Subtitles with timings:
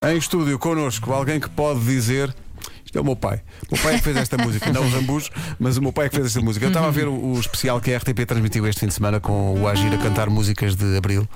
[0.00, 2.32] Em estúdio connosco, alguém que pode dizer.
[2.84, 3.42] Isto é o meu pai.
[3.68, 5.28] O meu pai é que fez esta música, não o Rambujo,
[5.58, 6.64] mas o meu pai é que fez esta música.
[6.64, 9.18] Eu estava a ver o, o especial que a RTP transmitiu este fim de semana
[9.18, 11.28] com o Agir a cantar músicas de Abril.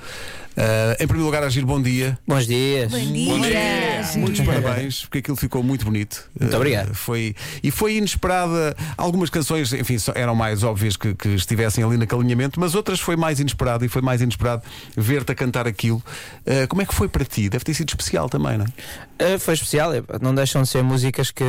[0.57, 2.19] Uh, em primeiro lugar, Agir, bom dia.
[2.27, 2.93] Bons dias.
[2.93, 3.33] Bom dia.
[3.35, 4.03] Bom dia.
[4.17, 6.29] Muitos parabéns, porque aquilo ficou muito bonito.
[6.39, 6.95] Muito Uh, obrigado.
[6.95, 8.77] Foi, e foi inesperada.
[8.97, 13.17] Algumas canções, enfim, eram mais óbvias que, que estivessem ali naquele alinhamento, mas outras foi
[13.17, 14.63] mais inesperado e foi mais inesperado
[14.97, 16.03] ver-te a cantar aquilo.
[16.47, 17.49] Uh, como é que foi para ti?
[17.49, 19.35] Deve ter sido especial também, não é?
[19.35, 19.91] Uh, foi especial,
[20.21, 21.45] não deixam de ser músicas que,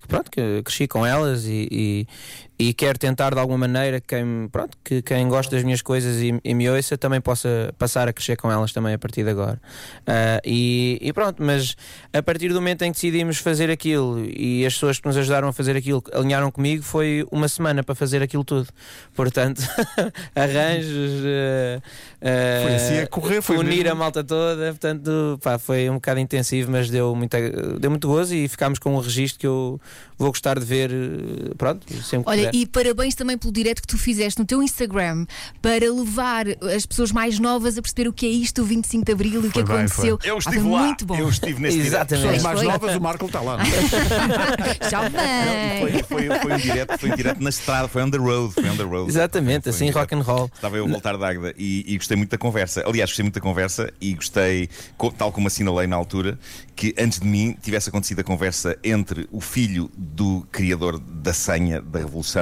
[0.00, 2.06] que, pronto, que cresci com elas e, e,
[2.58, 6.22] e quero tentar de alguma maneira que quem, pronto, que quem gosta das minhas coisas
[6.22, 9.30] e, e me ouça também possa passar a crescer com elas também a partir de
[9.30, 9.60] agora.
[10.02, 11.76] Uh, e, e pronto, mas
[12.12, 15.48] a partir do momento em que decidimos fazer aquilo e as pessoas que nos ajudaram
[15.48, 18.68] a fazer aquilo alinharam comigo, foi uma semana para fazer aquilo tudo.
[19.14, 19.60] Portanto,
[20.34, 21.78] arranjos, uh,
[22.22, 23.90] uh, Foi assim a correr, foi unir mesmo.
[23.90, 27.38] a malta toda, portanto, pá, foi um bocado intensivo, mas deu, muita,
[27.78, 29.78] deu muito gozo e ficámos com um registro que eu
[30.16, 30.90] vou gostar de ver,
[31.58, 35.26] pronto, sempre que Olha, e parabéns também pelo direto que tu fizeste no teu Instagram
[35.62, 39.12] para levar as pessoas mais novas a perceber o que é isto, o 25 de
[39.12, 40.18] Abril e o que Foi bem, aconteceu.
[40.24, 40.82] Eu Ah, estive foi lá.
[40.86, 41.16] muito bom.
[41.16, 42.12] Eu estive nesse direto.
[42.12, 42.36] Exatamente.
[42.36, 42.68] As mais foi.
[42.68, 43.58] novas, o Marco está lá.
[44.92, 45.80] Não, bem.
[45.80, 48.68] foi, foi, foi um direto, foi um direto na estrada, foi on the road, foi
[48.68, 49.08] on the road.
[49.10, 49.98] Exatamente, Foi um assim, direto.
[50.00, 50.50] rock and roll.
[50.54, 52.82] Estava eu a voltar da Águeda e, e gostei muito da conversa.
[52.86, 54.68] Aliás, gostei muito da conversa e gostei,
[55.16, 56.38] tal como assinalei na altura,
[56.74, 61.80] que antes de mim tivesse acontecido a conversa entre o filho do criador da senha
[61.80, 62.35] da Revolução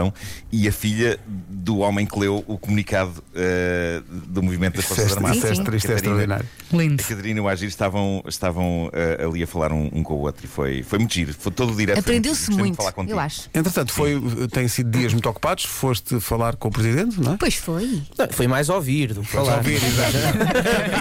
[0.51, 5.15] e a filha do homem que leu o comunicado eh, do movimento das Forças é,
[5.15, 5.37] Armadas.
[5.37, 6.47] isso é triste, é extraordinário.
[6.73, 7.03] Lindo.
[7.03, 10.21] A Catarina e o Agir estavam, estavam eh, ali a falar um, um com o
[10.21, 11.35] outro e foi, foi muito giro.
[11.35, 11.97] Foi todo o direto.
[11.97, 13.17] muito Aprendeu-se muito, contigo.
[13.17, 13.49] eu acho.
[13.55, 14.21] Entretanto, foi,
[14.51, 15.65] têm sido dias muito ocupados.
[15.65, 17.37] Foste falar com o presidente, não é?
[17.37, 18.03] Pois foi.
[18.19, 19.59] Não, foi mais ouvir do que falar.
[19.59, 20.17] ouvir, exato.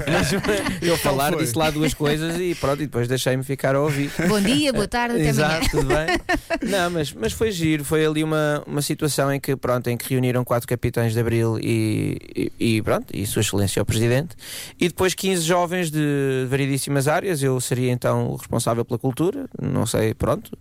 [0.11, 4.11] Mas eu falar disse lá duas coisas e pronto, e depois deixei-me ficar a ouvir.
[4.27, 5.57] Bom dia, boa tarde, até amanhã.
[5.57, 6.69] Exato, tudo bem.
[6.69, 7.83] Não, mas, mas foi giro.
[7.83, 11.57] Foi ali uma, uma situação em que, pronto, em que reuniram quatro capitães de Abril
[11.59, 14.35] e, e, e pronto, e Sua Excelência o Presidente.
[14.79, 17.41] E depois 15 jovens de variedíssimas áreas.
[17.41, 19.45] Eu seria então o responsável pela cultura.
[19.61, 20.57] Não sei, pronto.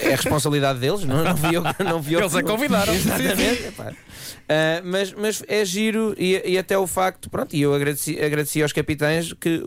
[0.00, 1.62] É responsabilidade deles, não, não vi eu.
[1.84, 2.92] Não vi eu Eles a convidaram.
[2.94, 3.72] Exatamente.
[4.48, 8.62] Ah, mas, mas é giro e, e até o facto, pronto, e eu agradeci, agradeci
[8.62, 9.62] aos capitães que,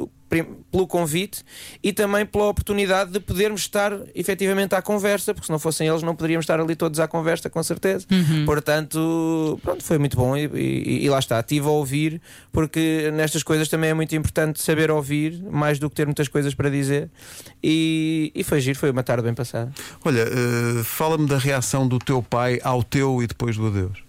[0.71, 1.43] pelo convite
[1.83, 6.01] e também pela oportunidade de podermos estar efetivamente à conversa, porque se não fossem eles
[6.01, 8.05] não poderíamos estar ali todos à conversa, com certeza.
[8.45, 12.21] Portanto, pronto, foi muito bom e, e- e lá está, estive a ouvir,
[12.51, 16.53] porque nestas coisas também é muito importante saber ouvir, mais do que ter muitas coisas
[16.55, 17.09] para dizer.
[17.63, 19.71] E, e foi giro, foi uma tarde bem passada.
[20.05, 23.99] Olha, eh, fala-me da reação do teu pai ao teu e depois do adeus.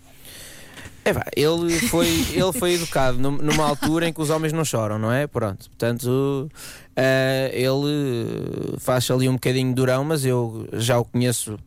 [1.05, 4.65] É pá, ele foi, ele foi educado num- numa altura em que os homens não
[4.65, 5.27] choram, não é?
[5.27, 6.49] Pronto, portanto,
[6.95, 11.59] eh, ele faz ali um bocadinho durão, mas eu já o conheço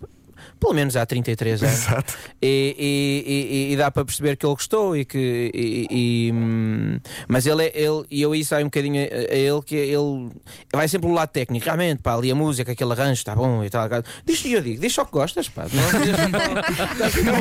[0.60, 1.74] pelo menos há 33 anos.
[1.76, 2.14] Exato.
[2.42, 7.00] E, e- e- e dá para perceber que ele gostou e que e- e, hum,
[7.28, 10.30] mas ele, é- ele e eu aí saio um bocadinho a, a ele que ele
[10.74, 13.70] vai sempre pelo lado técnico realmente pá, ali a música, aquele arranjo está bom e
[13.70, 13.88] tal
[14.26, 15.84] diz, e eu digo, diz só que gostas pá, não,
[16.32, 17.36] não,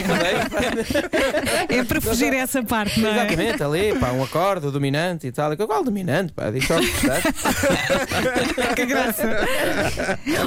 [1.69, 3.13] É para fugir a essa parte, não é?
[3.25, 5.57] Exatamente, ali, pá, um acorde, o dominante e tal.
[5.57, 6.33] Qual dominante?
[6.33, 7.29] Pá, diz só que gostaste.
[8.75, 9.23] Que graça.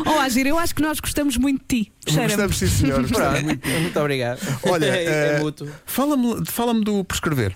[0.06, 1.92] Oh, Agir, eu acho que nós gostamos muito de ti.
[2.08, 2.34] Cheira-me.
[2.58, 3.04] Sim, senhor.
[3.08, 3.68] Pronto, muito.
[3.68, 4.40] muito obrigado.
[4.64, 5.68] Olha, é, mútuo.
[5.86, 7.56] Fala-me fala do prescrever.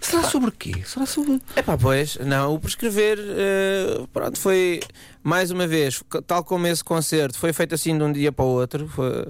[0.00, 0.72] Será sobre quê?
[0.84, 1.40] Será sobre.
[1.56, 4.80] É pá, pois, não, o prescrever, eh, pronto, foi
[5.22, 8.48] mais uma vez, tal como esse concerto, foi feito assim de um dia para o
[8.48, 8.86] outro.
[8.88, 9.28] foi-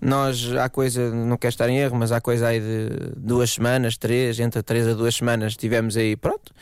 [0.00, 3.96] nós, há coisa, não quero estar em erro, mas há coisa aí de duas semanas,
[3.96, 6.52] três, entre três a duas semanas, estivemos aí, pronto,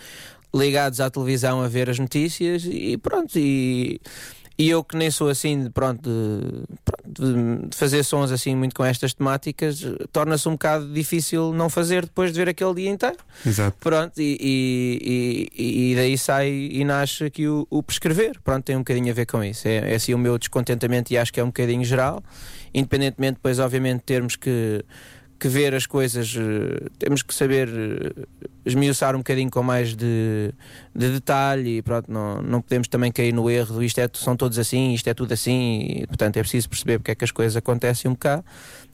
[0.54, 4.00] ligados à televisão a ver as notícias e pronto, e.
[4.58, 6.00] E eu que nem sou assim, de, pronto,
[7.06, 12.06] de, de- fazer sons assim muito com estas temáticas, torna-se um bocado difícil não fazer
[12.06, 13.18] depois de ver aquele dia inteiro.
[13.44, 13.76] Exato.
[13.80, 18.40] Pronto, e, e, e- e daí sai e nasce aqui o, o prescrever.
[18.42, 19.68] Pronto, tem um bocadinho a ver com isso.
[19.68, 22.22] É, é assim o meu descontentamento e acho que é um bocadinho geral.
[22.72, 24.82] Independentemente, depois, obviamente, termos que,
[25.38, 28.26] que ver as coisas, eh, temos que saber eh,
[28.64, 30.52] esmiuçar um bocadinho com mais de,
[30.94, 33.82] de detalhe e pronto, não, não podemos também cair no erro.
[33.82, 37.10] Isto é, são todos assim, isto é tudo assim, e, portanto é preciso perceber porque
[37.10, 38.44] é que as coisas acontecem um bocado.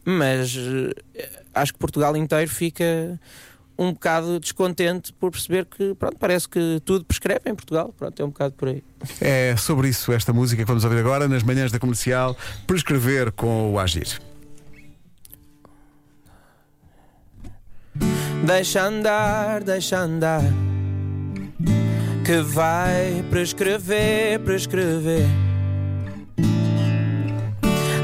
[0.04, 3.18] Mas eh, acho que Portugal inteiro fica
[3.78, 7.94] um bocado descontente por perceber que pronto, parece que tudo prescreve em Portugal.
[7.96, 8.82] Pronto, é um bocado por aí.
[9.20, 12.36] É sobre isso esta música que vamos ouvir agora nas manhãs da comercial.
[12.66, 14.31] Prescrever com o Agir.
[18.44, 20.42] Deixa andar, deixa andar.
[22.24, 25.26] Que vai prescrever, prescrever.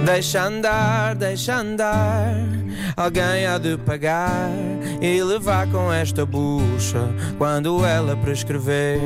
[0.04, 2.34] Deixa andar, deixa andar.
[2.96, 4.50] Alguém há de pagar
[5.00, 7.08] e levar com esta bucha
[7.38, 9.00] quando ela prescrever.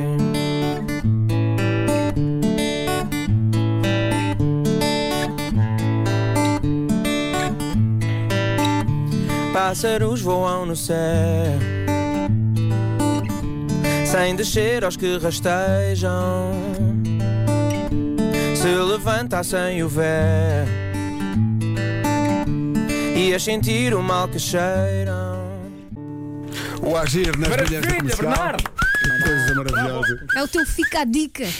[9.53, 11.73] Pássaros voam no céu
[14.13, 16.53] sem descer aos que rastejam.
[18.55, 20.67] Se levantassem o véu,
[23.17, 25.41] ias sentir o mal que cheiram.
[26.83, 28.31] O agir nas Maravilha, comercial.
[28.31, 28.82] Bernardo!
[29.53, 30.25] Coisa maravilhosa.
[30.35, 31.45] É o teu fica a dica.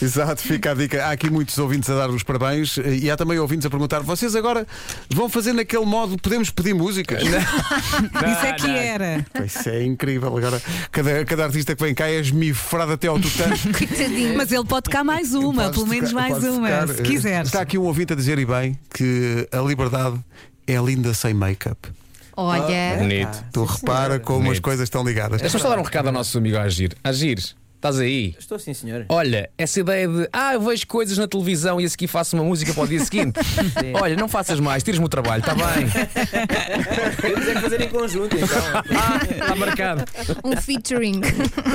[0.00, 1.04] Exato, fica a dica.
[1.06, 4.00] Há aqui muitos ouvintes a dar os parabéns eh, e há também ouvintes a perguntar:
[4.00, 4.66] vocês agora
[5.10, 7.22] vão fazer naquele modo, podemos pedir músicas?
[7.24, 9.26] Isso é que era.
[9.44, 10.36] Isso é incrível.
[10.36, 10.60] Agora,
[10.90, 13.54] cada, cada artista que vem cá é esmifrado até ao tutano.
[14.36, 17.48] Mas ele pode tocar mais uma, pelo menos tocar- mais uma, tocar, se eh, quiseres.
[17.48, 20.18] Está aqui um ouvinte a dizer e bem que a liberdade
[20.66, 21.88] é linda sem make-up.
[22.36, 22.96] Olha.
[22.98, 23.44] Bonito.
[23.52, 25.40] Tu repara como as coisas estão ligadas.
[25.40, 26.96] Deixa-me só dar um recado ao nosso amigo Agir.
[27.04, 27.38] Agir,
[27.82, 28.36] estás aí?
[28.38, 29.04] Estou sim, senhor.
[29.08, 32.44] Olha, essa ideia de ah, eu vejo coisas na televisão e a seguir faço uma
[32.44, 33.40] música para o dia seguinte.
[34.00, 35.88] Olha, não faças mais, tires-me o trabalho, está bem.
[37.20, 38.62] Temos é que fazer em conjunto, então.
[38.96, 40.04] Ah, está marcado.
[40.44, 41.20] Um featuring.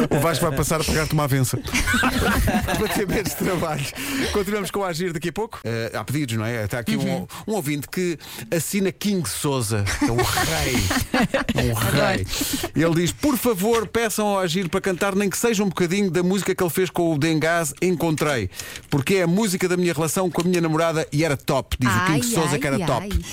[0.10, 1.58] O Vasco vai passar a pegar-te uma avença.
[1.58, 3.86] Para ter menos trabalho.
[4.32, 5.60] Continuamos com o Agir daqui a pouco.
[5.66, 6.64] Eh, há pedidos, não é?
[6.64, 8.18] Está aqui um, um ouvinte que
[8.50, 9.84] assina King Souza.
[10.02, 10.78] É um rei.
[11.58, 12.26] Um rei.
[12.76, 16.22] Ele diz: por favor, peçam ao Agir para cantar nem que seja um bocadinho da
[16.24, 18.50] música que ele fez com o Dengaz Encontrei.
[18.90, 21.76] Porque é a música da minha relação com a minha namorada e era top.
[21.80, 22.86] Diz o Ai, King Souza que era ai.
[22.86, 23.26] top.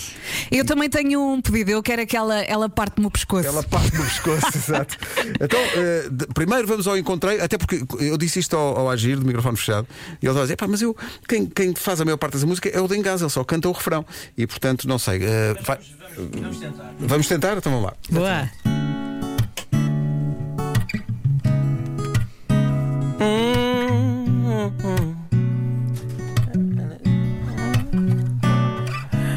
[0.50, 3.46] Eu também tenho um pedido, eu quero aquela, ela parte-me o pescoço.
[3.46, 4.96] Ela parte no pescoço, exato.
[5.40, 9.18] Então, eh, de- primeiro vamos ao encontrei, até porque eu disse isto ao, ao Agir,
[9.18, 9.86] de microfone fechado,
[10.22, 10.96] e ele vai dizer: pá, mas eu,
[11.28, 13.72] quem, quem faz a maior parte dessa música é o Dengaz, ele só canta o
[13.72, 14.04] refrão.
[14.36, 15.20] E portanto, não sei.
[15.22, 15.78] eh, vai-
[16.16, 16.94] Vamos tentar.
[17.00, 17.56] Vamos tentar?
[17.56, 17.94] Então vamos lá.
[18.10, 18.83] Boa.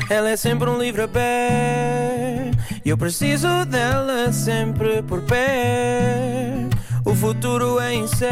[0.10, 6.68] Ela é sempre um livro aberto e eu preciso dela sempre por pé.
[7.04, 8.30] O futuro é incerto,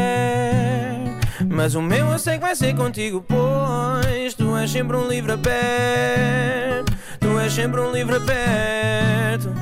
[1.49, 5.33] mas o meu eu sei que vai ser contigo, pois tu és sempre um livro
[5.33, 6.93] aberto.
[7.19, 9.53] Tu és sempre um livro aberto.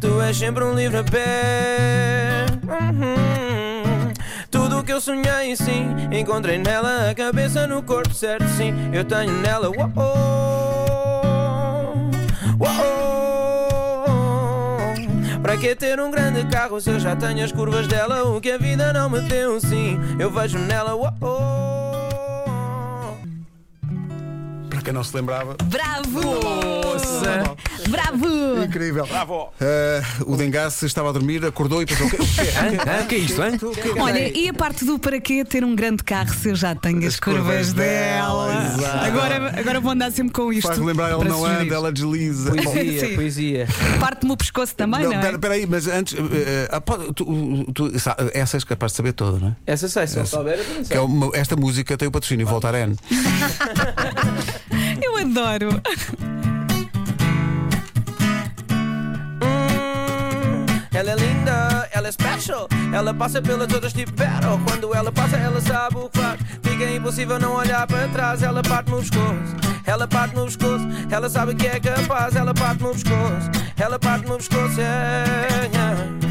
[0.00, 2.66] Tu és sempre um livro aberto.
[2.66, 4.12] Uhum.
[4.50, 8.72] Tudo o que eu sonhei, sim, encontrei nela a cabeça no corpo certo, sim.
[8.92, 9.68] Eu tenho nela.
[9.68, 10.49] Oh, oh,
[15.60, 18.24] que ter um grande carro se eu já tenho as curvas dela?
[18.24, 19.98] O que a vida não me deu, sim.
[20.18, 20.94] Eu vejo nela.
[20.94, 21.79] Oh, oh.
[24.80, 25.56] Para quem não se lembrava.
[25.64, 26.20] Bravo!
[26.82, 27.54] Nossa.
[27.90, 28.64] Bravo!
[28.64, 29.06] Incrível.
[29.06, 29.52] Bravo!
[29.60, 32.16] Eh, o Dengaz estava a dormir, acordou e pensou: o quê?
[32.16, 32.80] O quê?
[32.88, 33.06] Hã?
[33.06, 33.58] Que é isto, hein?
[33.62, 34.00] O?
[34.00, 36.98] Olha, e a parte do para quê ter um grande carro se eu já tenho
[37.00, 38.74] as, As curvas curvas dela, dela?
[38.74, 39.04] exato.
[39.04, 40.66] Agora, agora vou andar sempre com isto.
[40.66, 41.62] Faz lembrar, ele não sugerir.
[41.66, 42.50] anda, ela desliza.
[42.52, 43.14] Poesia, Sim.
[43.16, 43.68] poesia.
[44.00, 45.18] Parte-me o pescoço também, não, Não, é?
[45.20, 46.16] espera, espera aí, mas antes,
[46.70, 47.26] ah, pode- tu,
[47.74, 49.56] tu, sa- essa és capaz de saber toda, não é?
[49.66, 50.96] Essa sei, se não souber, eu também Que sei.
[50.96, 52.96] é esta música tem o patrocínio Voltar N.
[55.02, 55.70] Eu adoro.
[59.42, 62.68] Hum, ela é linda, ela é special.
[62.92, 64.60] Ela passa pelas outras tipo battle.
[64.66, 66.40] Quando ela passa, ela sabe o que faz.
[66.62, 68.42] Fica impossível não olhar para trás.
[68.42, 70.86] Ela parte no pescoço, ela parte no pescoço.
[71.10, 73.50] Ela sabe que é capaz, ela parte no pescoço.
[73.76, 76.29] Ela parte no pescoço, yeah, yeah.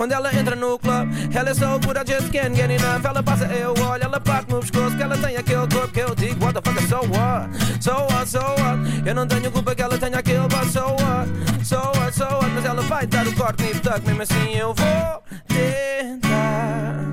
[0.00, 3.04] Quando ela entra no club, ela é good, I just can't get enough.
[3.04, 4.96] Ela passa, eu olho, ela parte no pescoço.
[4.96, 7.50] Que ela tem aquele corpo que eu digo, what the fuck, so what?
[7.82, 9.06] So what, so what?
[9.06, 11.28] Eu não tenho culpa que ela tenha aquele but so what?
[11.62, 12.50] So what, so what?
[12.54, 17.04] Mas ela vai dar o corte nip tuck, mesmo assim eu vou tentar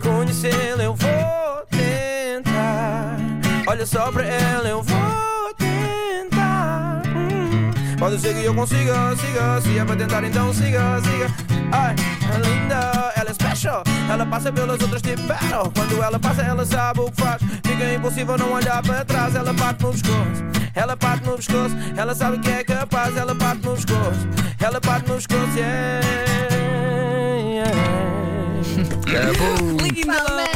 [0.00, 3.16] conhecê-la, eu vou tentar.
[3.66, 7.02] Olha só para ela, eu vou tentar.
[7.08, 7.70] Hum.
[7.98, 11.51] Pode ser que eu consiga, siga, se é para tentar, então siga, siga.
[11.72, 11.94] Ai,
[12.34, 13.82] é linda, ela é special.
[14.10, 15.72] Ela passa pelas outras tipo battle.
[15.74, 17.40] Quando ela passa, ela sabe o que faz.
[17.64, 19.34] Fica impossível não olhar para trás.
[19.34, 21.74] Ela parte no pescoço, ela parte no pescoço.
[21.96, 24.28] Ela sabe que é capaz, ela parte no pescoço.
[24.60, 26.06] Ela parte no pescoço, yeah,
[27.40, 27.72] yeah.
[29.82, 30.06] Lindo!
[30.06, 30.52] Palmas!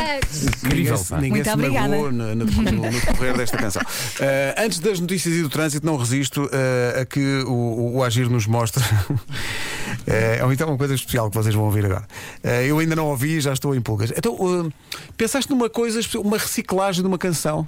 [0.63, 1.17] Ninguém, Incrível, pá.
[1.17, 1.89] ninguém Muito se obrigada.
[1.89, 3.83] magoou no, no, no- no decorrer desta canção.
[4.21, 8.29] Eh, antes das notícias e do trânsito, não resisto eh, a que o, o Agir
[8.29, 8.83] nos mostre
[10.07, 12.07] Eh, ou então uma coisa especial que vocês vão ouvir agora.
[12.43, 14.13] Eh, eu ainda não ouvi e já estou em pulgas.
[14.17, 14.73] Então, eh,
[15.17, 17.67] pensaste numa coisa, uma reciclagem de uma canção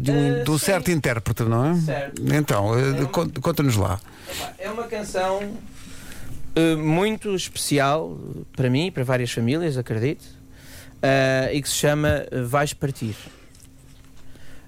[0.00, 1.74] de, um, de um certo intérprete, não é?
[1.80, 2.22] Certo.
[2.34, 4.00] Então, É um- cont- conta-nos lá.
[4.58, 5.40] É uma canção
[6.78, 8.18] muito especial
[8.56, 10.24] para mim e para várias famílias, acredito,
[11.52, 13.14] e que se chama Vais Partir.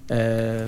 [0.09, 0.67] É,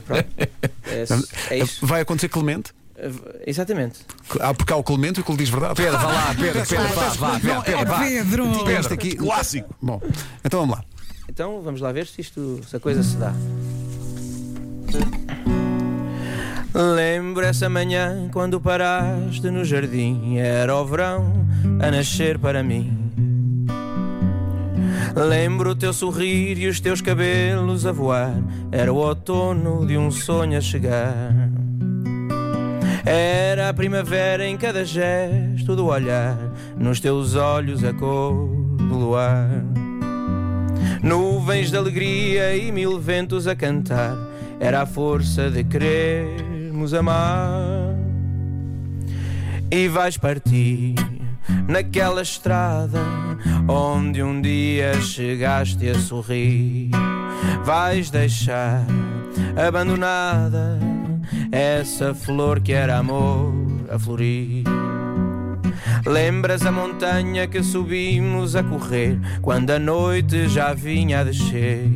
[1.59, 1.63] é.
[1.81, 2.71] Vai acontecer Clemente?
[2.97, 3.11] Eh,
[3.47, 3.99] Exatamente.
[4.39, 5.75] Ah, porque há o Clemente e o que lhe diz verdade.
[5.75, 7.99] Pedro, vá lá, Pedro, Pedro, vá, vá, Pedro, Pedro, vá.
[7.99, 8.69] Pedro!
[8.71, 9.15] Este aqui.
[9.15, 9.75] Clássico.
[9.81, 10.01] Bom,
[10.43, 10.83] então vamos lá.
[11.29, 13.33] Então vamos lá ver se isto, se a coisa se dá.
[16.73, 21.45] Lembro essa manhã quando paraste no jardim, era o verão
[21.81, 23.11] a nascer para mim.
[25.15, 28.33] Lembro o teu sorrir e os teus cabelos a voar,
[28.71, 31.33] era o outono de um sonho a chegar.
[33.05, 36.37] Era a primavera em cada gesto do olhar,
[36.75, 38.47] nos teus olhos a cor
[38.77, 39.47] do luar.
[41.03, 44.17] Nuvens de alegria e mil ventos a cantar,
[44.59, 47.95] era a força de querermos amar.
[49.69, 50.95] E vais partir
[51.67, 53.01] naquela estrada
[53.67, 56.89] onde um dia chegaste a sorrir.
[57.63, 58.83] Vais deixar
[59.55, 60.94] abandonada
[61.51, 63.53] essa flor que era amor
[63.89, 64.63] a florir.
[66.05, 71.89] Lembras a montanha que subimos a correr quando a noite já vinha a descer?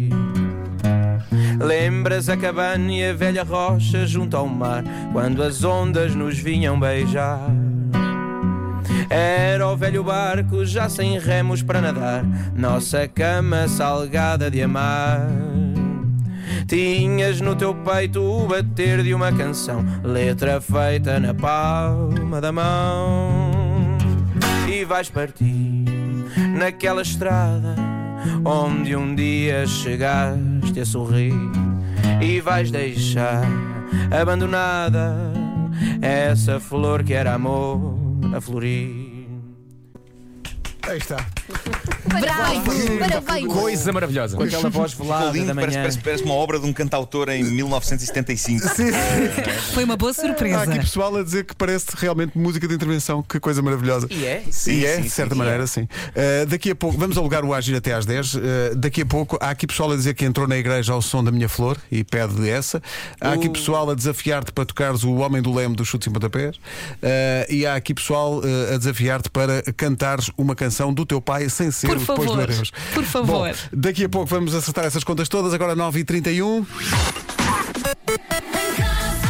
[1.60, 6.80] Lembras a cabana e a velha rocha junto ao mar quando as ondas nos vinham
[6.80, 7.52] beijar?
[9.10, 12.24] Era o velho barco já sem remos para nadar,
[12.56, 15.28] nossa cama salgada de amar.
[16.70, 23.98] Tinhas no teu peito o bater de uma canção, letra feita na palma da mão.
[24.72, 25.84] E vais partir
[26.56, 27.76] naquela estrada
[28.46, 31.34] onde um dia chegaste a sorrir.
[32.22, 33.48] E vais deixar
[34.12, 35.34] abandonada
[36.04, 37.98] essa flor que era amor
[38.32, 39.28] a florir.
[40.88, 41.39] Aí está.
[42.10, 43.00] Bravo!
[43.00, 43.48] Parabéns!
[43.48, 44.36] Coisa maravilhosa.
[44.36, 45.82] Com aquela voz velada lindo, da parece, manhã.
[45.82, 48.68] parece- parece uma obra de um cantautor em 1975.
[49.74, 50.64] Foi uma boa Há surpresa.
[50.64, 53.22] aqui pessoal a dizer que parece realmente música de intervenção.
[53.22, 54.08] Que coisa maravilhosa.
[54.10, 54.44] E é?
[54.68, 55.82] e é, sim, de certa sim, maneira, sim.
[55.84, 58.34] Uh, daqui a pouco, vamos alugar o Agir até às 10.
[58.34, 58.40] Uh,
[58.76, 61.32] daqui a pouco, há aqui pessoal a dizer que entrou na igreja ao som da
[61.32, 62.82] minha flor e pede essa.
[63.22, 66.58] Há aqui pessoal a desafiar-te para tocares o Homem do Leme dos Chutes em Pontapés.
[66.58, 66.60] Uh,
[67.50, 71.70] e há aqui pessoal uh, a desafiar-te para cantares uma canção do teu pai sem
[71.72, 72.72] ser Por o depois do favor, Adeus.
[72.94, 73.50] por favor.
[73.50, 75.54] Bom, daqui a pouco vamos acertar essas contas todas.
[75.54, 76.66] Agora 9h31.
[76.66, 76.66] Em
[78.76, 79.30] casa,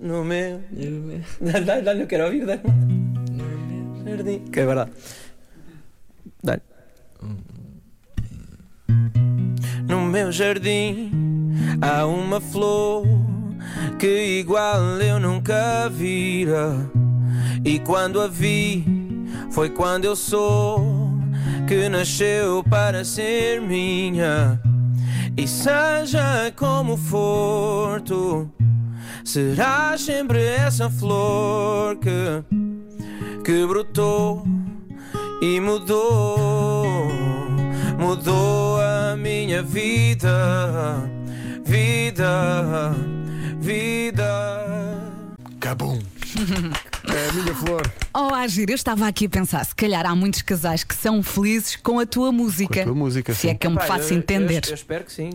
[0.00, 0.60] no meu.
[1.40, 2.62] Dá-lhe, dá-lhe, dá-lhe, eu quero ouvir, dá-lhe.
[4.04, 4.38] Jardim.
[4.50, 4.90] Que é verdade.
[6.42, 6.62] Dá-lhe.
[9.88, 11.10] No meu jardim
[11.80, 13.04] há uma flor
[13.98, 16.74] que igual eu nunca vira.
[17.64, 18.84] E quando a vi,
[19.50, 21.02] foi quando eu sou
[21.66, 24.60] que nasceu para ser minha.
[25.36, 28.50] E seja como for, tu
[29.24, 32.44] serás sempre essa flor que,
[33.44, 34.44] que brotou
[35.40, 37.08] e mudou,
[37.98, 41.08] mudou a minha vida,
[41.64, 42.94] vida,
[43.62, 44.24] vida.
[45.60, 45.98] Cabum.
[47.08, 47.92] É a minha flor.
[48.14, 51.76] Oh, Agir, eu estava aqui a pensar, se calhar há muitos casais que são felizes
[51.76, 52.74] com a tua música.
[52.74, 53.48] Com a tua música, se sim.
[53.50, 54.62] é que eu me Pá, faço eu- entender.
[54.64, 55.30] Eu, eu espero que sim.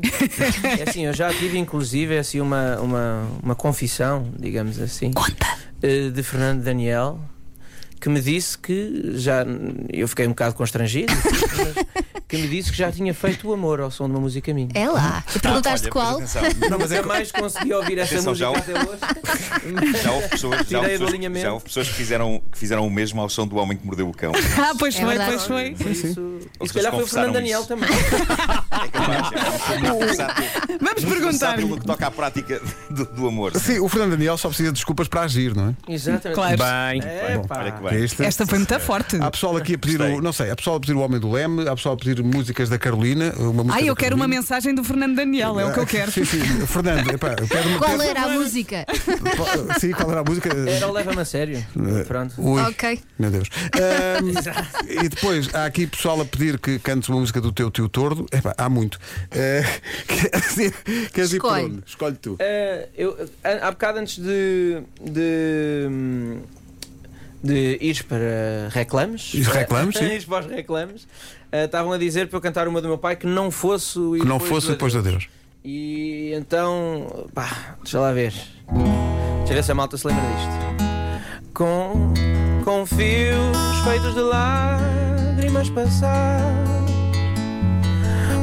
[0.80, 5.48] é assim, eu já tive inclusive assim, uma, uma, uma confissão, digamos assim, Conta!
[5.82, 7.20] eh, de Fernando Daniel.
[8.00, 9.44] Que me disse que já.
[9.92, 11.86] Eu fiquei um bocado constrangido, mas
[12.28, 14.70] que me disse que já tinha feito o amor ao som de uma música minha.
[14.74, 15.24] É lá.
[15.36, 16.20] E perguntaste Olha, qual?
[16.20, 16.36] mas
[16.70, 19.02] Não, mas é mais consegui ouvir essa Atenção, música já até hoje.
[20.04, 23.20] Já houve pessoas, já houve pessoas, já houve pessoas que, fizeram, que fizeram o mesmo
[23.20, 24.32] ao som do homem que mordeu o cão.
[24.58, 25.32] Ah, pois É foi, verdade.
[25.32, 25.72] pois foi.
[25.76, 27.68] Por isso, e se calhar foi o Fernando Daniel isso.
[27.68, 27.90] também.
[27.90, 30.46] É capaz, é um versátil.
[30.80, 31.58] Vamos perguntar.
[31.60, 33.56] no que toca à prática do, do amor.
[33.60, 35.94] Sim, o Fernando Daniel só precisa de desculpas para agir, não é?
[35.94, 36.36] Exatamente.
[36.36, 36.54] Claro.
[36.64, 37.02] É, Bem,
[37.50, 38.04] olha que bem.
[38.04, 38.22] isto.
[38.24, 39.18] Esta foi muito forte.
[39.20, 41.32] Há pessoal aqui a pedir, o, não sei, há pessoal a pedir o Homem do
[41.32, 43.34] Leme, há pessoal a pedir músicas da Carolina.
[43.38, 45.86] Uma música Ai, da eu quero uma mensagem do Fernando Daniel, é o que eu
[45.86, 46.12] quero.
[46.12, 46.40] Sim, sim.
[46.68, 48.86] Fernando, epá, eu quero uma Qual era a música?
[49.80, 50.50] Sim, qual era a música?
[50.50, 51.66] Era o leva-me a sério.
[52.08, 52.36] Pronto.
[52.38, 53.00] Ui, Ok.
[53.18, 53.50] meu Deus.
[53.74, 54.28] Ahm,
[55.06, 58.26] e depois há aqui pessoal a pedir que cantes uma música do teu tio Tordo.
[58.32, 59.00] Epá, há muito.
[59.32, 59.64] Eh,
[60.08, 61.66] queres ir, por Escolhe.
[61.66, 61.84] onde?
[61.86, 62.36] Escolhe tu.
[62.40, 64.82] Eh, eu, há há bocado antes de.
[65.02, 66.42] de hum,
[67.44, 69.34] de ires para reclames.
[69.34, 70.06] Ires reclames, sim.
[70.12, 71.08] Ires para os reclames.
[71.52, 74.14] eh, Estavam a dizer para eu cantar uma do meu pai que não fosse o.
[74.20, 75.14] Que não fosse depois de Adeus.
[75.24, 75.30] Deus.
[75.64, 78.34] E então, pá, deixa lá ver.
[79.40, 81.54] Deixa ver se a malta se lembra disto.
[81.54, 82.14] Com,
[82.64, 86.92] com fios feitos de lágrimas passadas,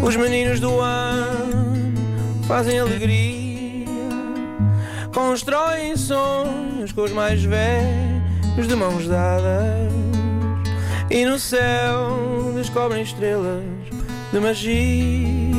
[0.02, 1.94] os meninos do ano
[2.48, 3.86] fazem alegria,
[5.14, 8.13] constroem sonhos com os mais velhos
[8.56, 9.92] de mãos dadas,
[11.10, 13.64] e no céu descobrem estrelas
[14.32, 15.54] de magia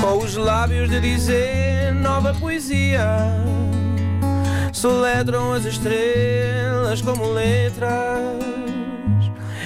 [0.00, 3.06] com os lábios de dizer nova poesia.
[4.72, 7.90] Soletram as estrelas como letras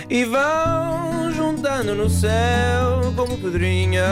[0.09, 4.05] e vão juntando no céu como pedrinhas.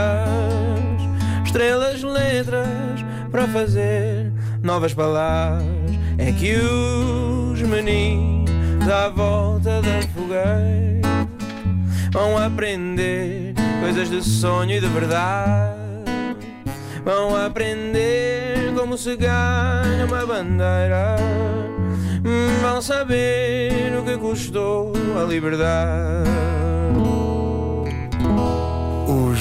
[1.44, 5.64] Estrelas, letras para fazer novas palavras.
[6.16, 10.94] É que os meninos à volta da fogueira
[12.14, 15.82] vão aprender coisas de sonho e de verdade.
[17.04, 21.16] Vão aprender como se ganha uma bandeira.
[22.62, 26.30] Vão saber o que custou a liberdade.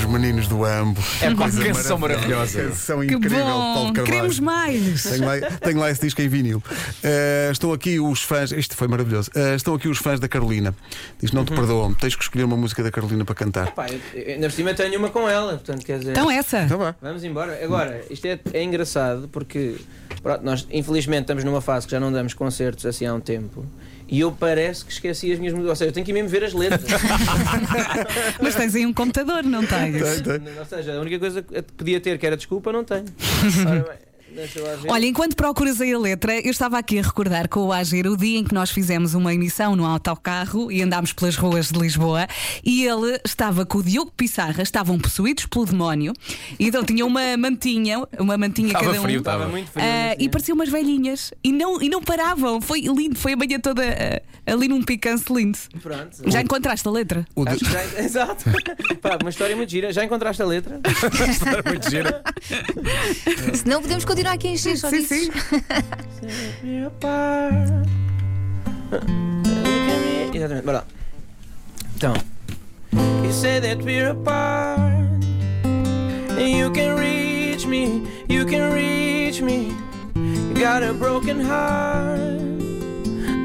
[0.03, 0.99] Os meninos do Ambo.
[1.21, 1.97] É que canção maravilhosa.
[1.97, 2.63] maravilhosa.
[2.63, 3.93] Canção Que incrível, Paulo bom!
[3.93, 4.05] Carvalho.
[4.05, 5.03] Queremos mais!
[5.03, 6.61] Tenho lá, tenho lá esse disco em vinil.
[7.01, 8.51] Eh, estão aqui os fãs.
[8.51, 9.31] Isto foi maravilhoso.
[9.33, 10.75] Eh, estão aqui os fãs da Carolina.
[11.21, 13.73] Diz: Não te perdoam, tens que escolher uma música da Carolina para cantar.
[14.13, 16.11] Eu- ainda por cima tenho uma com ela, portanto quer dizer.
[16.11, 16.63] Então essa.
[16.63, 16.93] Então vá.
[17.01, 17.57] Vamos embora.
[17.63, 19.75] Agora, isto é, é engraçado porque
[20.21, 23.65] pronto, nós infelizmente estamos numa fase que já não damos concertos assim há um tempo.
[24.13, 25.55] E eu parece que esqueci as minhas.
[25.55, 26.83] Ou seja, eu tenho que ir mesmo ver as letras.
[28.39, 29.99] Mas tens aí um computador, não tens?
[30.59, 33.05] Ou seja, a única coisa que podia ter que era desculpa, não tenho.
[33.67, 34.12] Ora bem.
[34.87, 38.17] Olha, enquanto procuras aí a letra, eu estava aqui a recordar com o Agir o
[38.17, 42.27] dia em que nós fizemos uma emissão no autocarro e andámos pelas ruas de Lisboa
[42.63, 46.13] e ele estava com o Diogo Pissarra, estavam possuídos pelo demónio
[46.59, 49.03] e então tinha uma mantinha, uma mantinha Estava cada um.
[49.03, 49.85] frio, Estava muito frio.
[49.85, 52.59] Não e pareciam umas velhinhas e não, e não paravam.
[52.61, 55.57] Foi lindo, foi a manhã toda ah, ali num picance lindo.
[55.81, 56.29] Pronto.
[56.29, 57.25] Já encontraste a letra?
[57.35, 58.45] O de- Acho já- Exato.
[59.01, 59.91] Pá, uma história muito gira.
[59.93, 60.79] Já encontraste a letra?
[61.45, 62.09] Era muito giro.
[63.55, 65.29] Senão podemos continuar aqui a encher só Sim, sim.
[70.33, 70.85] Exatamente, bora lá.
[71.95, 72.13] Então.
[73.23, 74.93] You say that we're apart.
[75.63, 79.75] And you can reach me, you can reach me.
[80.15, 82.41] You got a broken heart.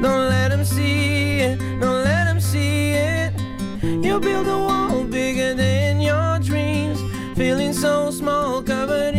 [0.01, 3.33] Don't let them see it, don't let them see it.
[3.83, 6.99] You build a wall bigger than your dreams.
[7.37, 9.18] Feeling so small, covered in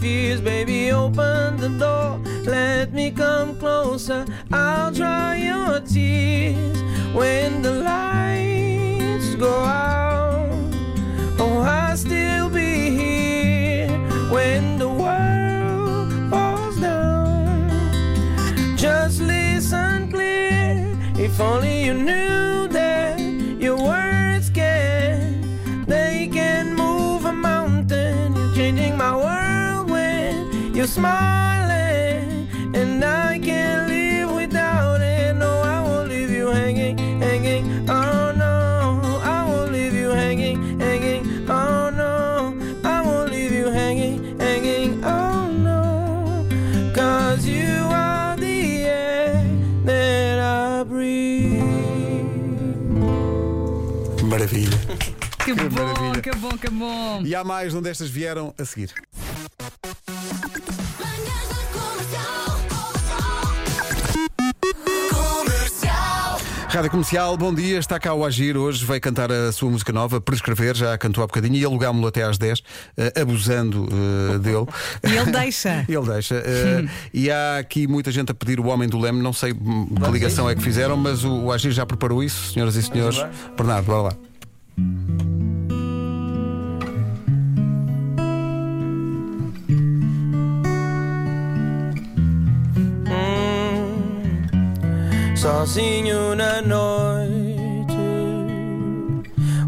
[0.00, 0.40] fears.
[0.40, 4.24] Baby, open the door, let me come closer.
[4.52, 6.82] I'll dry your tears
[7.14, 10.48] when the lights go out.
[11.38, 13.88] Oh, I'll still be here
[14.30, 18.76] when the world falls down.
[18.76, 20.96] Just listen clear.
[21.16, 22.57] If only you knew
[30.78, 35.34] you're smiling, and I can't live without it.
[35.34, 37.90] No, I won't leave you hanging, hanging.
[37.90, 41.50] Oh no, I won't leave you hanging, hanging.
[41.50, 45.02] Oh no, I won't leave you hanging, hanging.
[45.04, 46.46] Oh no,
[46.94, 49.42] cause you are the air
[49.84, 51.58] that I breathe.
[54.22, 54.78] Maravilha.
[55.44, 56.22] Que bom, maravilha.
[56.22, 57.22] que bom, que bom.
[57.24, 58.92] E há mais onde estas vieram a seguir.
[66.68, 67.78] Rádio Comercial, bom dia.
[67.78, 68.84] Está cá o Agir hoje.
[68.84, 72.36] Veio cantar a sua música nova, prescrever, já cantou há bocadinho e alugámo-lo até às
[72.36, 72.62] 10,
[72.96, 74.66] eh, abusando eh, dele.
[75.02, 75.84] E ele deixa.
[75.88, 76.34] Ele deixa.
[76.34, 79.22] eh, e há aqui muita gente a pedir o Homem do Leme.
[79.22, 82.52] Não sei hum, que ligação é que fizeram, mas o, o Agir já preparou isso,
[82.52, 83.18] senhoras e senhores.
[83.56, 85.27] Bernardo, bora lá.
[95.38, 97.94] Sozinho na noite,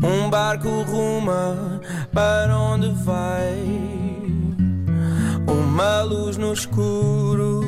[0.02, 1.80] Um barco ruma
[2.12, 3.54] para onde vai?
[5.46, 7.61] Uma luz no escuro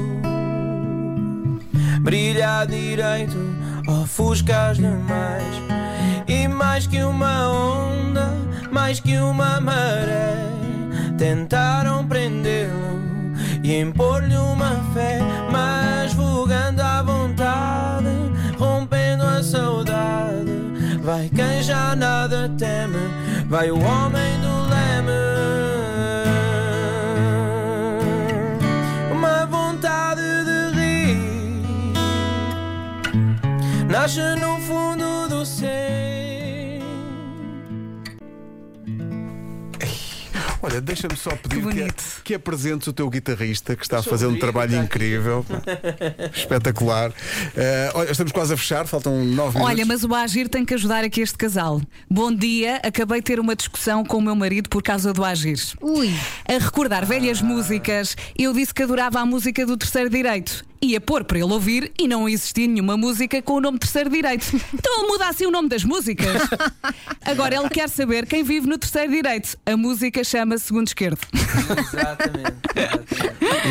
[2.00, 3.38] brilha direito,
[3.86, 5.62] ofusca as demais.
[6.26, 8.34] E mais que uma onda,
[8.72, 10.36] mais que uma maré,
[11.16, 12.82] tentaram prendê-lo
[13.62, 15.81] e impor-lhe uma fé, mas
[19.42, 20.52] saudade.
[21.02, 22.98] Vai quem já nada teme,
[23.48, 25.12] vai o homem do leme.
[29.10, 31.92] Uma vontade de rir
[33.88, 36.01] nasce no fundo do ser.
[40.62, 42.04] Olha, deixa-me só pedir Que que, bonito.
[42.24, 45.44] que apresentes o teu guitarrista que está a fazer um trabalho incrível.
[46.34, 47.12] Espetacular.
[47.56, 49.60] Eh, olha, estamos quase a fechar, faltam nove minutos.
[49.62, 51.80] Olha, mas o Agir tem que ajudar aqui este casal.
[52.08, 55.58] Bom dia, acabei de ter uma discussão com o meu marido por causa do Agir.
[55.80, 56.14] Ui,
[56.48, 60.64] A recordar velhas músicas, eu disse que adorava a música do Terceiro Direito.
[60.82, 64.46] Ia pôr para ele ouvir e não existia nenhuma música com o nome Terceiro Direito.
[64.74, 66.42] Então ele muda assim o nome das músicas.
[67.24, 69.56] Agora ele quer saber quem vive no Terceiro Direito.
[69.64, 71.20] A música chama Segundo Esquerdo.
[71.78, 72.56] Exatamente.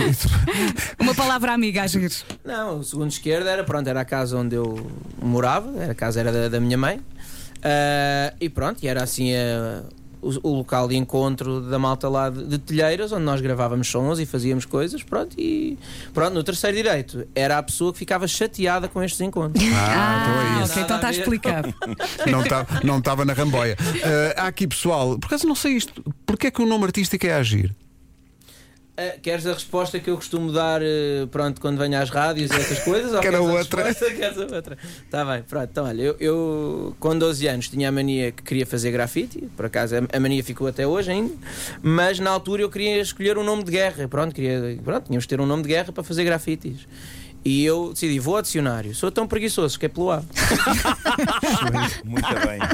[0.10, 0.95] exatamente.
[1.00, 2.12] Uma palavra amiga, Agir.
[2.45, 4.89] Não, o segundo esquerdo era, pronto, era a casa onde eu
[5.21, 7.02] morava, era a casa era da, da minha mãe.
[7.62, 9.84] Ah, e pronto, e era assim ah,
[10.22, 14.20] o, o local de encontro da malta lá de, de Telheiras, onde nós gravávamos sons
[14.20, 15.78] e fazíamos coisas, pronto, e
[16.14, 19.64] pronto, no terceiro direito era a pessoa que ficava chateada com estes encontros.
[19.74, 20.72] Ah, então é isso.
[20.74, 21.74] ok, então está explicado.
[22.30, 23.76] Não tá- Não estava na ramboia.
[24.04, 27.26] Eh, há aqui pessoal, por acaso não sei isto, porque é que o nome artístico
[27.26, 27.74] é Agir?
[29.02, 32.56] Ah, queres a resposta que eu costumo dar eh, pronto, quando venho às rádios e
[32.56, 33.14] essas coisas?
[33.14, 33.84] ou queres a outra.
[33.84, 34.14] resposta?
[34.14, 34.78] Queres a outra?
[35.06, 35.70] Está bem, pronto.
[35.72, 39.66] Então, olha, eu, eu com 12 anos tinha a mania que queria fazer grafite, por
[39.66, 41.34] acaso a, a mania ficou até hoje ainda,
[41.82, 44.08] mas na altura eu queria escolher um nome de guerra.
[44.08, 46.88] Pronto, queria, pronto tínhamos de ter um nome de guerra para fazer grafites.
[47.44, 48.94] E eu decidi, vou ao dicionário.
[48.94, 50.22] Sou tão preguiçoso que é pelo A.
[52.04, 52.60] Muito bem.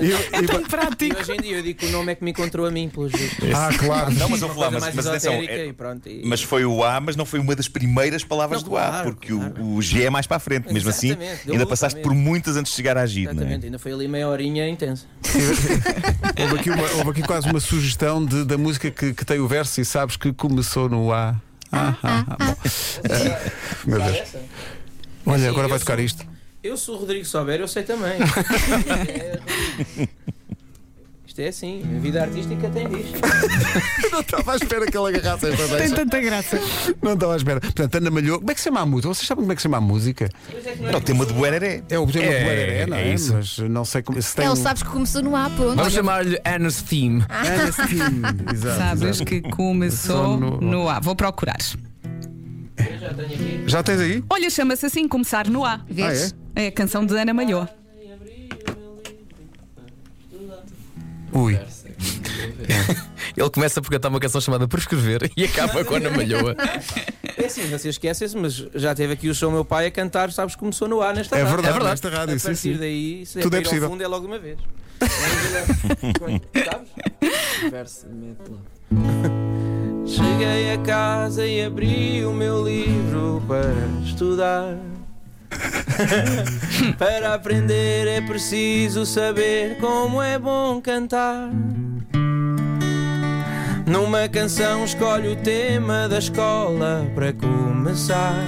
[0.00, 2.64] E- e- E hoje em dia eu digo que o nome é que me encontrou
[2.66, 3.52] a mim, pelos vistos.
[3.52, 4.12] ah, claro.
[4.14, 5.32] Não, mas houve lá, mas, mas atenção.
[5.32, 8.62] é- e pronto, e- Mas foi o A, mas não foi uma das primeiras palavras
[8.62, 9.54] Não, do A, porque claro.
[9.60, 10.72] O, o G é mais para a frente.
[10.72, 12.10] Mesmo assim, Exatamente, ainda passaste mesmo.
[12.10, 13.34] por muitas antes de chegar a agir, não é?
[13.34, 15.04] Exatamente, ainda foi ali meia horinha intensa.
[16.40, 19.48] Houve aqui, uma- houve aqui quase uma sugestão de- da música que, que tem o
[19.48, 21.34] verso e sabes que começou no A.
[21.72, 22.56] Ah, ah, ah, bom.
[23.90, 24.18] Meu Deus.
[25.26, 26.26] Olha, agora vai tocar sou- isto.
[26.62, 28.18] Eu, se o Rodrigo souber, eu sei também.
[31.38, 33.16] Isto é assim, a vida artística tem disto.
[34.10, 35.94] Não estava à espera que ele agarrasse esta Tem deixa.
[35.94, 36.60] tanta graça.
[37.00, 37.60] Não estava à espera.
[37.60, 39.14] Portanto, Ana Malhou, como é que se chama a música?
[39.14, 40.28] Vocês sabem como é que se chama a música?
[40.92, 41.84] É o tema do Buereré.
[41.88, 43.08] É o tema É, do Buereré, não é?
[43.08, 43.34] é isso.
[43.34, 44.20] Mas não sei como.
[44.20, 44.56] Se tem ele um...
[44.56, 45.76] sabes que começou no A, pronto.
[45.76, 47.24] Vamos chamar-lhe Anna's Theme.
[47.28, 48.22] Ana Steam.
[48.52, 49.24] Exato, Sabes exato.
[49.26, 50.98] que começou no- no A.
[50.98, 51.58] Vou procurar.
[52.78, 53.62] Eu já tenho aqui.
[53.68, 54.24] Já tens aí?
[54.28, 55.80] Olha, chama-se assim, começar no A.
[55.88, 56.34] Vês?
[56.56, 57.68] Ah, É a canção de Ana Malhou.
[61.32, 61.58] Ui.
[63.36, 66.56] Ele começa por cantar uma canção chamada Por Escrever e acaba com a Ana Malhoa.
[67.36, 70.54] É assim, você esquece-se, mas já teve aqui o show meu pai a cantar, sabes,
[70.56, 71.56] começou no ar nesta É rádio.
[71.56, 71.90] verdade, É verdade.
[72.02, 72.76] nesta rádio, A partir sim.
[72.76, 73.84] daí, se Tudo é é, possível.
[73.84, 74.58] ao fundo, é logo uma vez.
[77.70, 78.06] Sabes?
[80.06, 83.72] Cheguei a casa e abri o meu livro para
[84.04, 84.76] estudar.
[86.98, 91.50] para aprender é preciso saber como é bom cantar.
[93.86, 98.46] Numa canção escolhe o tema da escola para começar.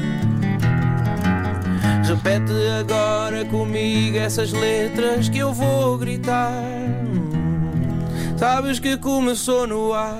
[2.04, 6.52] Repete agora comigo essas letras que eu vou gritar.
[8.36, 10.18] Sabes que começou no A,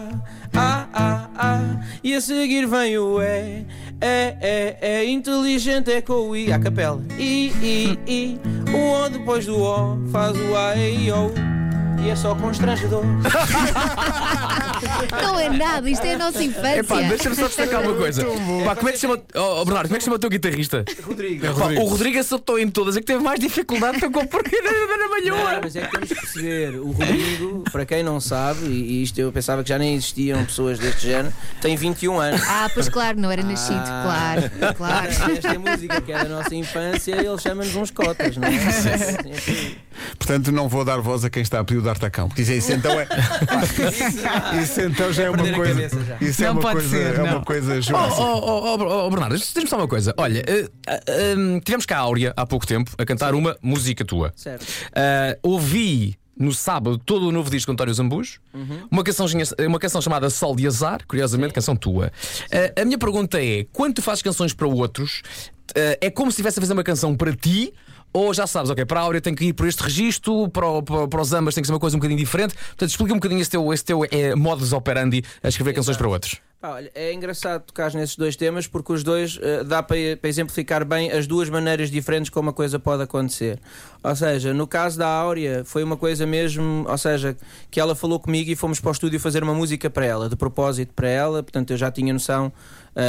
[0.55, 1.61] A, A, A,
[2.03, 3.67] e a seguir vem o E,
[4.01, 7.03] E, E, E, inteligente é com o I, a capela.
[7.19, 8.41] I, I, I,
[8.75, 11.31] o O depois do O faz o A, E, I, O,
[12.03, 13.05] e é só constrangedor.
[15.23, 16.81] Não é nada, isto é a nossa infância.
[16.81, 18.25] Epá, deixa-me só destacar uma coisa.
[18.65, 19.21] Pá, como é que se chama.
[19.35, 20.85] Oh, oh, Bernardo, como é que se chama o teu guitarrista?
[21.03, 21.47] Rodrigo.
[21.55, 25.61] Pá, o Rodrigo acertou em todas, é que teve mais dificuldade para compreender a Malhoa.
[25.63, 26.81] mas é que temos que perceber.
[26.81, 30.79] O Rodrigo, para quem não sabe, e isto eu pensava que já nem existiam pessoas
[30.79, 32.41] deste género, tem 21 anos.
[32.49, 34.03] Ah, pois claro, não era nascido, Ah.
[34.59, 35.09] claro, claro.
[35.33, 38.61] Esta música que é da nossa infância, ele chama-nos uns cotas, não é?
[40.19, 42.29] Portanto, não vou dar voz a quem está a pedir D'Artacão.
[42.29, 43.07] Porque isso, isso então é.
[44.63, 45.91] Isso então já é uma coisa.
[46.21, 46.89] Isso é Não uma pode coisa.
[46.89, 48.23] ser, é uma coisa Oh, jurássica.
[48.23, 50.15] oh, oh, oh, oh, Bernardo, diz-me só uma coisa.
[50.17, 54.05] Olha, eh, eh, hum, tivemos cá a Áurea há pouco tempo a cantar uma música
[54.05, 54.33] tua.
[54.37, 54.67] Certo.
[54.95, 58.41] Ah, ouvi no sábado, todo o novo disco de António Zambujo.
[58.91, 59.27] Uma, canção,
[59.67, 62.11] uma canção chamada Sol de Azar, curiosamente, canção tua.
[62.53, 65.23] Ah, a minha pergunta é: quando tu fazes canções para outros,
[65.77, 67.73] ah, é como se estivesse a fazer uma canção para ti?
[68.13, 71.09] Ou já sabes, ok, para a Áurea tem que ir por este registro, para, para,
[71.09, 72.55] para os ambas tem que ser uma coisa um bocadinho diferente.
[72.55, 76.09] Portanto, explica um bocadinho esse teu, esse teu é, modus operandi a escrever canções para
[76.09, 76.41] outros.
[76.61, 80.29] Pá, olha, é engraçado tocar nesses dois temas porque os dois eh, dá para, para
[80.29, 83.59] exemplificar bem as duas maneiras diferentes como a coisa pode acontecer.
[84.03, 87.35] Ou seja, no caso da Áurea foi uma coisa mesmo, ou seja,
[87.71, 90.37] que ela falou comigo e fomos para o estúdio fazer uma música para ela, de
[90.37, 92.53] propósito para ela, portanto eu já tinha noção,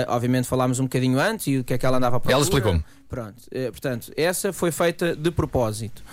[0.08, 2.36] obviamente falámos um bocadinho antes e o que é que ela andava a procura.
[2.36, 2.84] Ela explicou-me.
[3.10, 6.04] Pronto, eh, portanto, essa foi feita de propósito.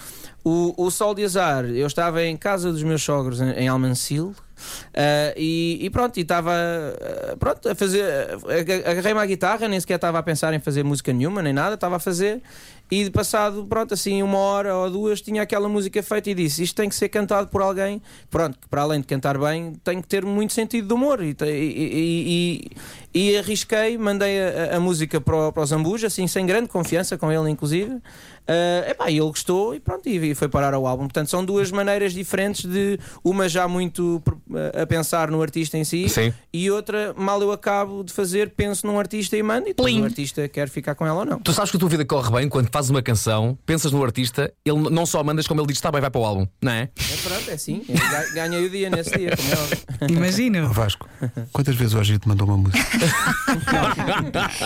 [0.42, 4.34] O, o Sol de Azar, eu estava em casa dos meus sogros em, em Almancil.
[4.94, 8.04] Ah, e, e pronto, e estava ah, pronto a fazer.
[8.04, 11.74] ah, Agarrei-me à guitarra, nem sequer estava a pensar em fazer música nenhuma, nem nada,
[11.74, 12.40] estava a fazer.
[12.90, 16.62] E de passado, pronto, assim, uma hora ou duas, tinha aquela música feita e disse:
[16.62, 20.00] Isto tem que ser cantado por alguém, pronto, que para além de cantar bem, tem
[20.00, 21.22] que ter muito sentido de humor.
[21.22, 22.64] E, e-
[23.14, 26.68] e- e- arrisquei, mandei a, a- música para o, para o Zambuja, assim, sem grande
[26.68, 27.98] confiança com ele, inclusive.
[28.46, 31.04] Ah, epá, ele gostou e pronto, e foi parar ao álbum.
[31.04, 34.22] Portanto, são duas maneiras diferentes de uma já muito
[34.80, 36.32] a pensar no artista em si Sim.
[36.52, 40.04] e outra, mal eu acabo de fazer, penso num artista e mando, e depois o
[40.04, 41.38] artista quer ficar com ela ou não.
[41.40, 44.52] Tu sabes que a tua vida corre bem quando fazes uma canção, pensas no artista,
[44.64, 46.82] ele não só mandas como ele diz, está bem, vai para o álbum, não é?
[46.82, 47.84] É pronto, é assim.
[48.34, 50.12] Ganhei o dia nesse dia, como é.
[50.28, 50.72] Imagino.
[50.72, 51.08] Vasco,
[51.52, 52.78] quantas vezes o Agito mandou uma música?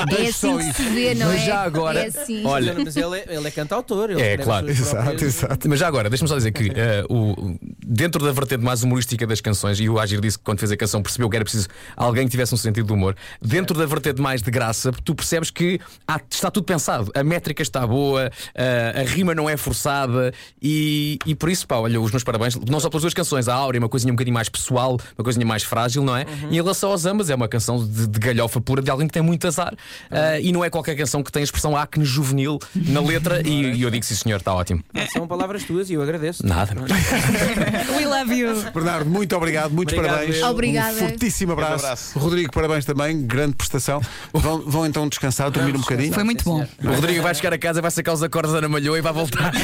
[0.03, 0.83] É Deixa só assim que isso.
[0.83, 1.47] se vê, não Mas é?
[1.47, 2.45] já agora- É assim.
[2.45, 4.11] Olha- Mas ele é, ele é cantautor.
[4.11, 4.69] Ele É, claro.
[4.69, 5.69] Exato, próprias- exato.
[5.69, 9.41] Mas já agora, deixa-me só dizer que eh, o, dentro da vertente mais humorística das
[9.41, 12.25] canções, e o Agir disse que quando fez a canção percebeu que era preciso alguém
[12.25, 15.81] que tivesse um sentido de humor, dentro da vertente mais de graça, tu percebes que
[16.07, 17.11] há- está tudo pensado.
[17.15, 21.77] A métrica está boa, eh, a rima não é forçada, e, e por isso, pá,
[21.77, 24.35] olha, os meus parabéns, não só pelas duas canções, a Áurea, uma coisinha um bocadinho
[24.35, 26.25] mais pessoal, uma coisinha mais frágil, não é?
[26.51, 29.13] E em relação aos ambas, é uma canção de, de galhofa pura de alguém que
[29.13, 29.75] tem muito azar,
[30.11, 33.75] eh, e não é qualquer canção que tem a expressão acne juvenil na letra, e,
[33.75, 34.83] e eu digo sim, senhor, está ótimo.
[35.13, 36.47] São palavras tuas e eu agradeço.
[36.47, 36.85] Nada, não.
[37.97, 38.71] We love you.
[38.73, 40.37] Bernardo, muito obrigado, muitos Obrigado, parabéns.
[40.39, 40.47] eu.
[40.49, 40.93] Obrigada.
[40.93, 41.71] Um fortíssimo abraço.
[41.71, 42.19] Grande abraço.
[42.19, 44.01] Rodrigo, parabéns também, grande prestação.
[44.33, 46.13] Vão, vão então descansar, dormir um bocadinho.
[46.13, 46.67] Foi muito bom.
[46.83, 49.13] O Rodrigo vai chegar a casa, vai sacar os acordes da Ana Malhou e vai
[49.13, 49.53] voltar.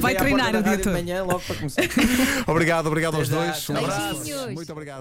[0.00, 0.92] Vai treinar o dia De todo.
[0.92, 1.82] manhã, logo para começar.
[2.46, 3.68] Obrigado, obrigado aos dois.
[3.68, 4.50] Um abraço.
[4.52, 5.00] Muito obrigado.